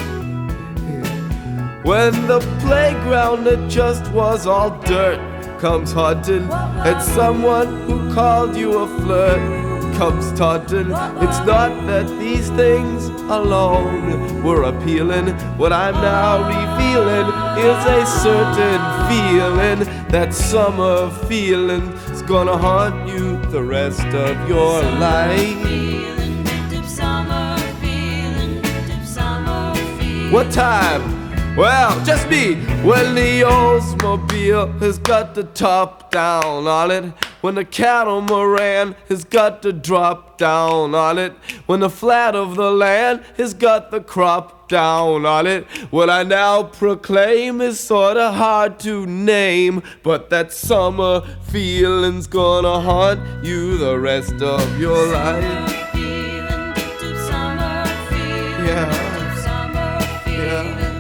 [1.85, 5.21] When the playground that just was all dirt
[5.61, 9.64] comes haunting, and someone who called you a flirt
[9.97, 10.91] comes taunting.
[11.25, 15.29] It's not that these things alone were appealing.
[15.57, 17.29] What I'm now revealing
[17.59, 20.09] is a certain feeling.
[20.09, 21.83] That summer feeling
[22.13, 25.63] is gonna haunt you the rest of your life.
[25.63, 30.33] feeling, dip, dip, summer feeling, dip, dip, summer feeling.
[30.33, 31.57] What time?
[31.57, 32.57] Well, just me.
[32.83, 37.13] When the Oldsmobile has got the top down on it.
[37.45, 41.35] When the catamaran has got to drop down on it.
[41.67, 45.67] When the flat of the land has got the crop down on it.
[45.91, 49.83] What I now proclaim is sorta hard to name.
[50.03, 55.93] But that summer feeling's gonna haunt you the rest of your life.
[55.93, 58.89] Feeling, dip, dip, summer feeling, Yeah.
[58.89, 60.95] dip, dip, summer feeling.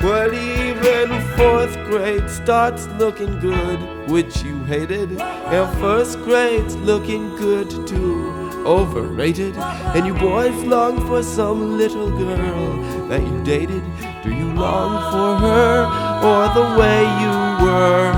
[0.00, 5.20] Well, even fourth grade starts looking good, which you hated.
[5.20, 8.30] And first grade's looking good too,
[8.66, 9.56] overrated.
[9.56, 13.82] And you boys long for some little girl that you dated.
[14.22, 15.84] Do you long for her
[16.28, 18.12] or the way you were?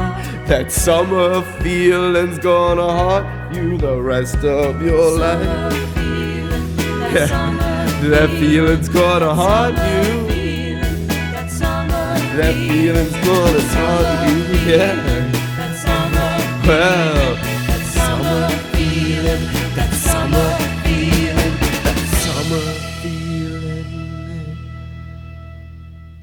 [0.46, 5.72] That summer feeling's gonna haunt you the rest of your life.
[7.14, 7.60] Yeah.
[8.10, 10.24] That feeling's gonna haunt you.
[12.36, 14.36] That feeling's gonna haunt you,
[14.70, 15.23] yeah.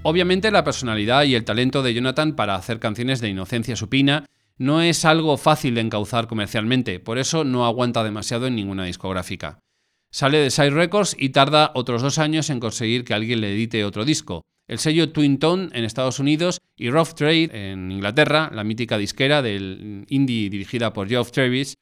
[0.03, 4.25] Obviamente la personalidad y el talento de Jonathan para hacer canciones de inocencia supina
[4.57, 9.59] no es algo fácil de encauzar comercialmente, por eso no aguanta demasiado en ninguna discográfica.
[10.11, 13.85] Sale de Side Records y tarda otros dos años en conseguir que alguien le edite
[13.85, 14.41] otro disco.
[14.67, 19.41] El sello Twin Tone en Estados Unidos y Rough Trade en Inglaterra, la mítica disquera
[19.41, 21.75] del indie dirigida por Geoff Travis,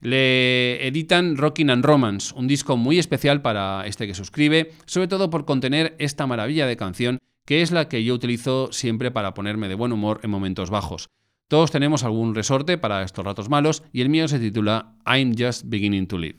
[0.00, 5.30] le editan Rockin' and Romance, un disco muy especial para este que suscribe, sobre todo
[5.30, 9.68] por contener esta maravilla de canción que es la que yo utilizo siempre para ponerme
[9.68, 11.10] de buen humor en momentos bajos.
[11.48, 15.64] Todos tenemos algún resorte para estos ratos malos y el mío se titula I'm Just
[15.66, 16.38] Beginning to Live.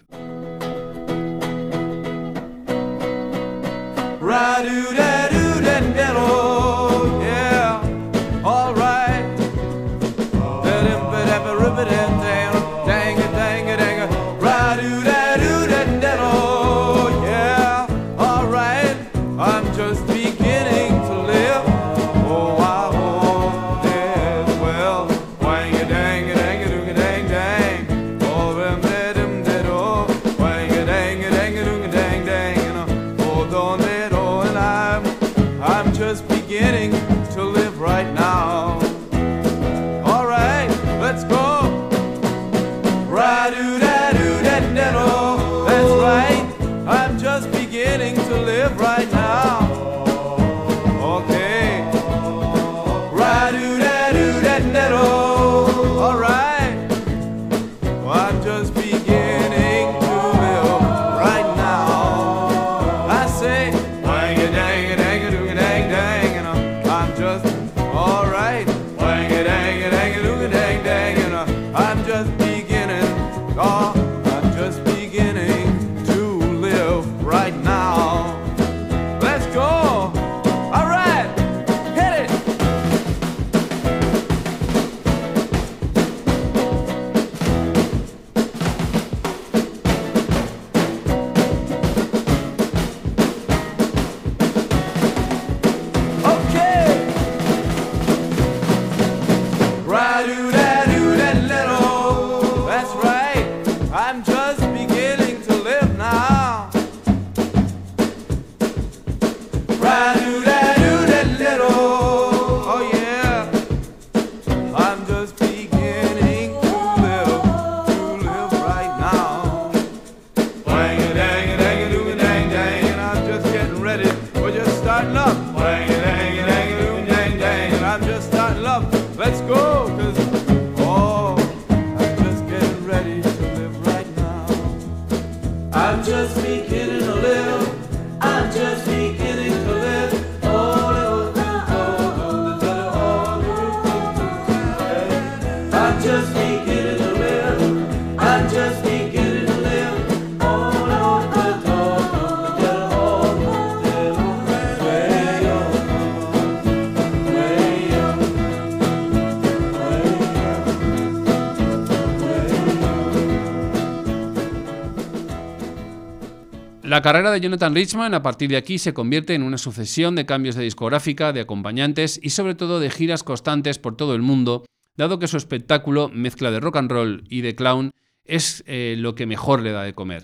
[166.96, 170.26] La carrera de Jonathan Richman a partir de aquí se convierte en una sucesión de
[170.26, 174.64] cambios de discográfica, de acompañantes y sobre todo de giras constantes por todo el mundo,
[174.96, 177.92] dado que su espectáculo, mezcla de rock and roll y de clown,
[178.24, 180.24] es eh, lo que mejor le da de comer.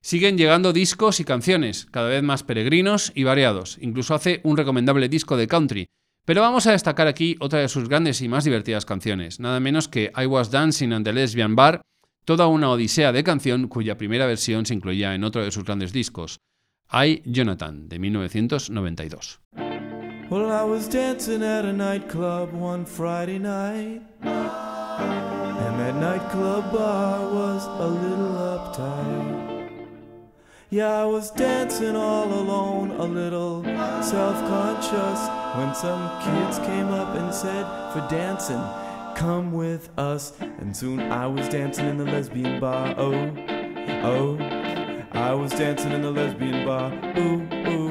[0.00, 5.10] Siguen llegando discos y canciones, cada vez más peregrinos y variados, incluso hace un recomendable
[5.10, 5.90] disco de country,
[6.24, 9.86] pero vamos a destacar aquí otra de sus grandes y más divertidas canciones, nada menos
[9.86, 11.82] que I Was Dancing at the Lesbian Bar,
[12.26, 15.92] toda una odisea de canción cuya primera versión se incluía en otro de sus grandes
[15.92, 16.40] discos,
[16.92, 19.40] I, Jonathan, de 1992.
[20.28, 24.02] Well, I was dancing at a nightclub one Friday night.
[24.22, 29.70] And that nightclub bar was a little uptight.
[30.70, 33.62] Yeah, I was dancing all alone, a little
[34.02, 35.28] self conscious.
[35.56, 38.60] When some kids came up and said, For dancing,
[39.16, 40.34] come with us.
[40.40, 42.94] And soon I was dancing in the lesbian bar.
[42.98, 43.32] Oh,
[44.04, 44.38] oh.
[45.12, 46.92] I was dancing in the lesbian bar.
[47.18, 47.85] Ooh, ooh,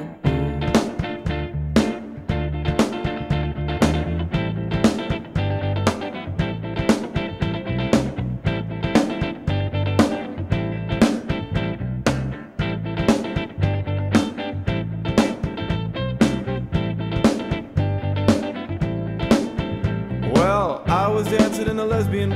[22.17, 22.29] In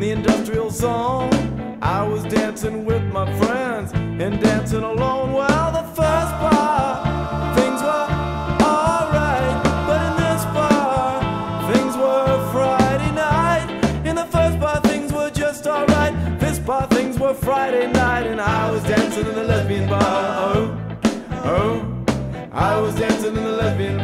[0.00, 1.78] the industrial zone.
[1.82, 7.04] I was dancing with my friends and dancing alone while the first bar
[7.54, 8.08] things were
[8.64, 11.20] alright, but in this bar
[11.70, 13.68] things were Friday night.
[14.06, 16.14] In the first bar things were just alright.
[16.40, 20.00] This bar things were Friday night, and I was dancing in the lesbian bar.
[20.54, 20.74] Oh,
[21.44, 22.04] oh,
[22.50, 23.95] I was dancing in the lesbian.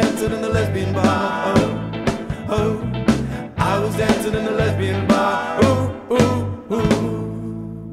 [0.00, 1.54] dancing in the lesbian bar.
[2.48, 2.80] Oh, oh.
[3.56, 5.56] I was dancing in the lesbian bar.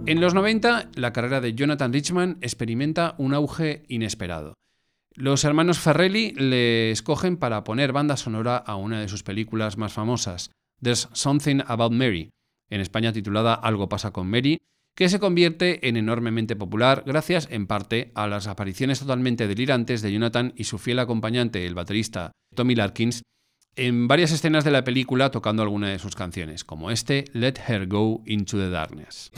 [0.06, 4.54] En los 90, la carrera de Jonathan Richman experimenta un auge inesperado.
[5.16, 9.93] Los hermanos Ferrelli le escogen para poner banda sonora a una de sus películas más
[9.93, 10.51] famosas,
[10.82, 12.32] There's Something About Mary,
[12.70, 14.60] en España titulada Algo pasa con Mary,
[14.96, 20.12] que se convierte en enormemente popular gracias en parte a las apariciones totalmente delirantes de
[20.12, 23.24] Jonathan y su fiel acompañante, el baterista Tommy Larkins,
[23.76, 27.88] en varias escenas de la película tocando alguna de sus canciones, como este Let Her
[27.88, 29.32] Go Into the Darkness.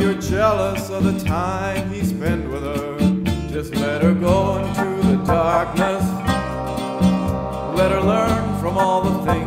[0.00, 2.98] you're jealous of the time he spent with her.
[3.50, 6.02] Just let her go into the darkness.
[7.76, 9.45] Let her learn from all the things.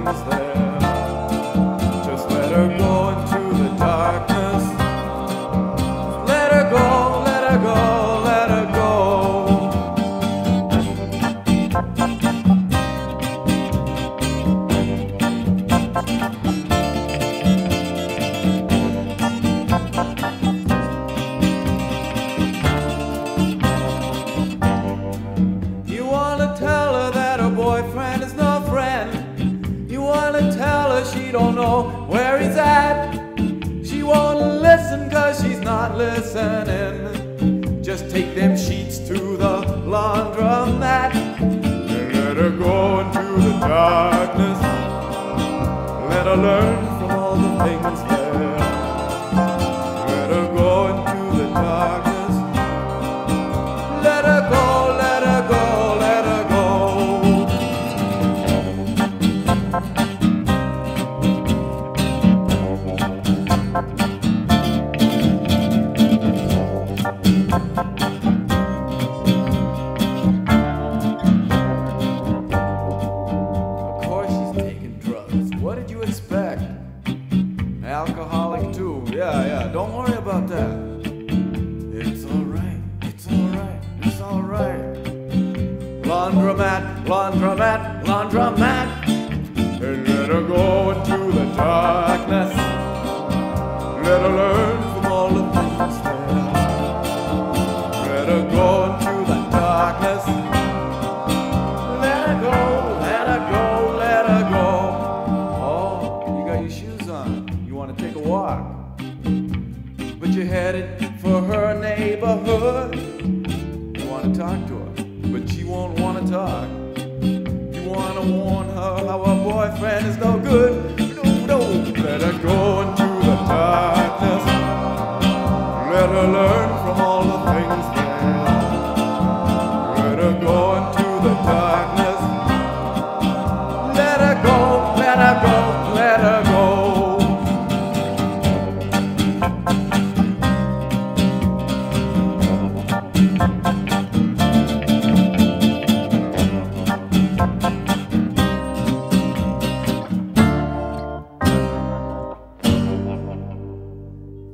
[34.89, 37.83] listen cause she's not listening.
[37.83, 38.88] Just take them sheets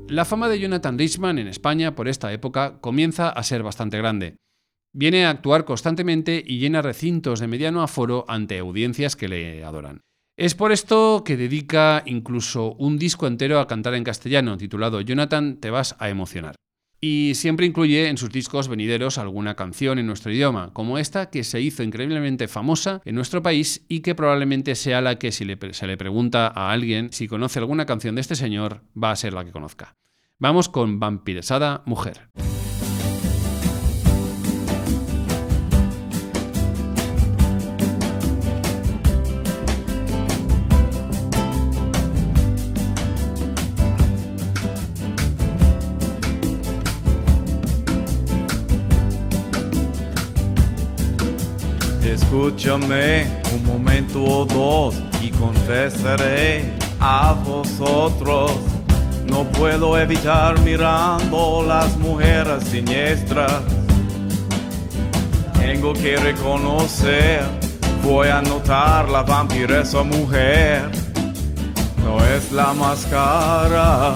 [0.08, 4.38] La fama de Jonathan Richman en España por esta época comienza a ser bastante grande.
[4.94, 10.02] Viene a actuar constantemente y llena recintos de mediano aforo ante audiencias que le adoran.
[10.38, 15.58] Es por esto que dedica incluso un disco entero a cantar en castellano, titulado Jonathan,
[15.58, 16.56] te vas a emocionar.
[17.08, 21.44] Y siempre incluye en sus discos venideros alguna canción en nuestro idioma, como esta que
[21.44, 25.86] se hizo increíblemente famosa en nuestro país y que probablemente sea la que si se
[25.86, 29.46] le pregunta a alguien si conoce alguna canción de este señor, va a ser la
[29.46, 29.96] que conozca.
[30.40, 32.32] Vamos con Vampiresada Mujer.
[52.46, 53.26] Escúchame
[53.56, 58.52] un momento o dos y confesaré a vosotros.
[59.26, 63.64] No puedo evitar mirando las mujeres siniestras.
[65.58, 67.42] Tengo que reconocer,
[68.04, 70.92] voy a notar la vampiresa mujer.
[72.04, 74.14] No es la máscara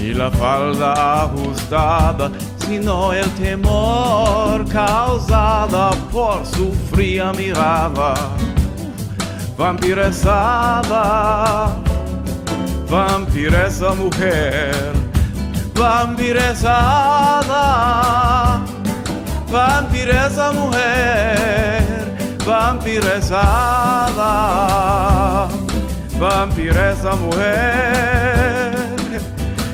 [0.00, 2.32] ni la falda ajustada,
[2.70, 8.14] sino el temor causada por su fría mirada.
[9.58, 10.94] Vampiresada,
[12.88, 14.92] vampiresa mujer,
[15.74, 17.64] vampiresada,
[19.50, 23.48] vampiresa mujer, vampiresada,
[26.20, 28.59] vampiresa mujer.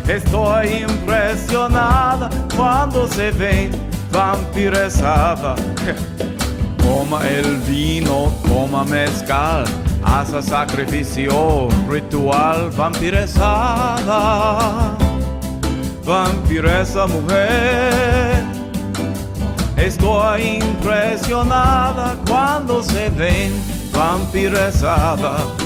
[0.08, 3.72] Estoy impresionada cuando se ven
[4.12, 5.56] vampiresada.
[6.78, 9.64] Toma el vino, toma mezcal,
[10.04, 14.96] hace sacrificio ritual vampiresada.
[16.04, 18.44] Vampiresa mujer.
[19.76, 23.52] Estoy impresionada cuando se ven
[23.92, 25.65] vampiresada.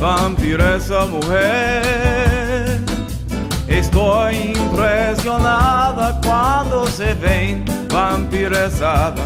[0.00, 2.80] vampiresa mujer.
[3.68, 9.22] Estoy impresionada cuando se ven vampiresada.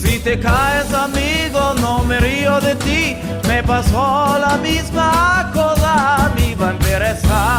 [0.00, 3.16] Si te caes amigo, no me río de ti,
[3.48, 7.56] me pasó la misma cosa, mi vampiresada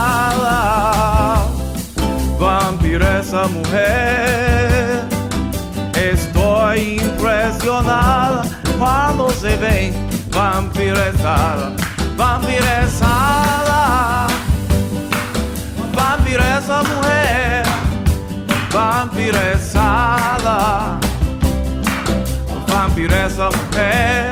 [2.39, 5.16] vampiresa mujer.
[5.97, 8.43] Estoy impresionada
[8.77, 9.91] cuando se ve
[10.29, 11.71] vampiresada,
[12.15, 13.77] vampiresada,
[15.95, 17.63] vampiresa mujer,
[18.71, 19.79] vampiresada,
[22.67, 24.31] vampiresa mujer.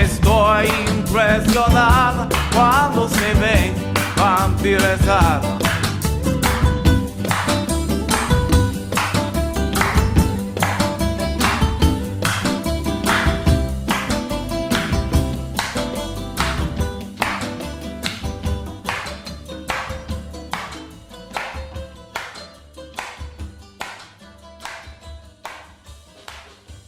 [0.00, 3.74] Estoy impresionada cuando se ve
[4.16, 5.61] vampiresada.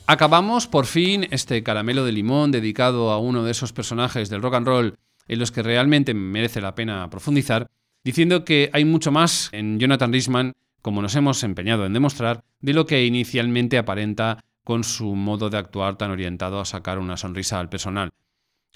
[0.07, 4.57] Acabamos por fin este caramelo de limón dedicado a uno de esos personajes del rock
[4.57, 4.98] and roll
[5.28, 7.70] en los que realmente merece la pena profundizar,
[8.05, 10.52] diciendo que hay mucho más en Jonathan Richman,
[10.82, 15.57] como nos hemos empeñado en demostrar, de lo que inicialmente aparenta con su modo de
[15.57, 18.11] actuar tan orientado a sacar una sonrisa al personal.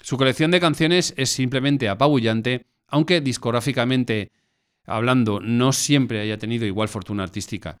[0.01, 4.31] Su colección de canciones es simplemente apabullante, aunque discográficamente
[4.87, 7.77] hablando no siempre haya tenido igual fortuna artística.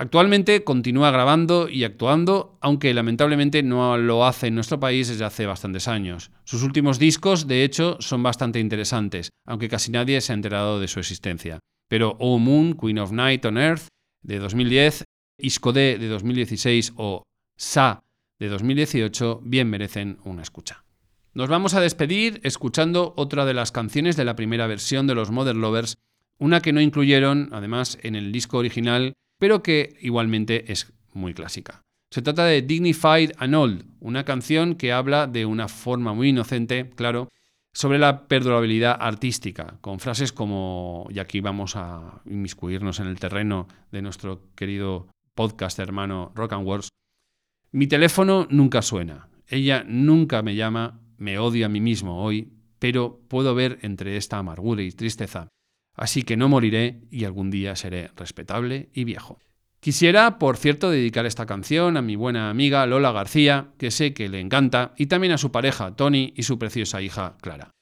[0.00, 5.44] Actualmente continúa grabando y actuando, aunque lamentablemente no lo hace en nuestro país desde hace
[5.44, 6.30] bastantes años.
[6.44, 10.88] Sus últimos discos, de hecho, son bastante interesantes, aunque casi nadie se ha enterado de
[10.88, 11.58] su existencia.
[11.86, 13.88] Pero Oh Moon, Queen of Night on Earth,
[14.22, 15.04] de 2010,
[15.36, 17.24] Iscode de 2016 o
[17.58, 18.00] Sa
[18.38, 20.82] de 2018 bien merecen una escucha.
[21.34, 25.30] Nos vamos a despedir escuchando otra de las canciones de la primera versión de los
[25.30, 25.98] Mother Lovers,
[26.38, 31.82] una que no incluyeron, además, en el disco original pero que igualmente es muy clásica.
[32.12, 36.90] Se trata de Dignified and Old, una canción que habla de una forma muy inocente,
[36.94, 37.28] claro,
[37.72, 43.66] sobre la perdurabilidad artística, con frases como, y aquí vamos a inmiscuirnos en el terreno
[43.90, 46.88] de nuestro querido podcast hermano Rock and Wars,
[47.72, 53.20] mi teléfono nunca suena, ella nunca me llama, me odio a mí mismo hoy, pero
[53.28, 55.48] puedo ver entre esta amargura y tristeza
[56.00, 59.38] Así que no moriré y algún día seré respetable y viejo.
[59.80, 64.30] Quisiera, por cierto, dedicar esta canción a mi buena amiga Lola García, que sé que
[64.30, 67.74] le encanta, y también a su pareja Tony y su preciosa hija Clara.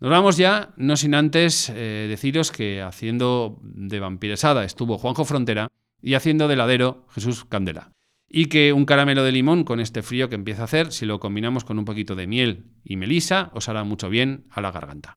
[0.00, 5.68] Nos vamos ya, no sin antes eh, deciros que haciendo de vampiresada estuvo Juanjo Frontera
[6.02, 7.92] y haciendo de ladero Jesús Candela.
[8.28, 11.20] Y que un caramelo de limón con este frío que empieza a hacer, si lo
[11.20, 15.16] combinamos con un poquito de miel y melisa, os hará mucho bien a la garganta.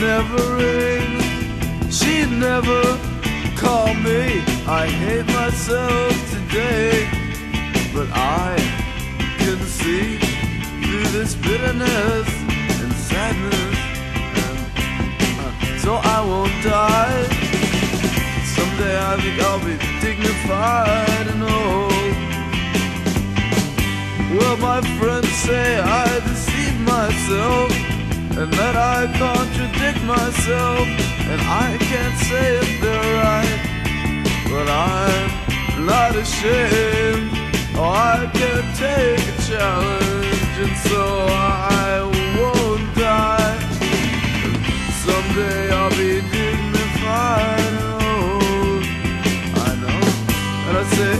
[0.00, 1.96] Never rings.
[1.96, 2.82] She never
[3.56, 4.42] called me.
[4.66, 7.08] I hate myself today,
[7.94, 8.56] but I
[9.38, 10.18] can see
[10.82, 12.28] through this bitterness
[12.82, 13.76] and sadness,
[14.44, 14.58] and
[15.40, 17.22] uh, so I won't die.
[18.54, 22.14] Someday I think I'll be dignified and old.
[24.36, 27.75] Well, my friends say I deceive myself
[28.46, 30.86] and that I contradict myself,
[31.30, 33.60] and I can't say if they're right,
[34.50, 37.30] but I'm not ashamed.
[37.74, 42.06] Oh, I can take a challenge, and so I
[42.38, 43.58] won't die.
[45.04, 48.84] Someday I'll be dignified old.
[49.66, 50.00] I know,
[50.68, 51.15] and I say,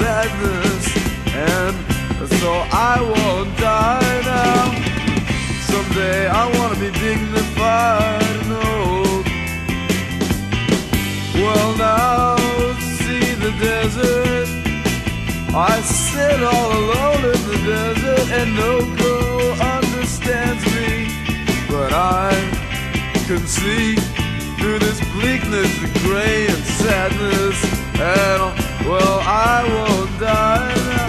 [0.00, 0.84] sadness,
[1.50, 1.76] and
[2.40, 4.62] so I won't die now.
[5.70, 9.26] Someday I wanna be dignified and old.
[11.42, 12.36] Well, now
[12.98, 14.48] see the desert.
[15.70, 18.72] I sit all alone in the desert and no
[19.02, 20.90] girl understands me.
[21.68, 22.30] But I
[23.28, 23.96] can see
[24.58, 27.58] through this bleakness, the gray and sadness.
[28.00, 31.08] And well, I won't die now.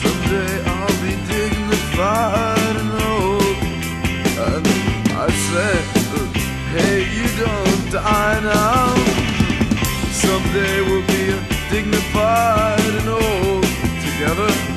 [0.00, 3.58] Someday I'll be dignified and old.
[4.48, 4.66] And
[5.12, 5.74] I say,
[6.74, 8.94] hey, you don't die now.
[10.12, 11.24] Someday we'll be
[11.70, 13.64] dignified and old
[14.04, 14.69] together.